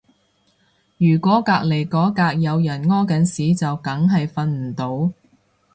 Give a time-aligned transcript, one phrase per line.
[0.97, 5.13] 如果隔離嗰格有人屙緊屎就梗係瞓唔到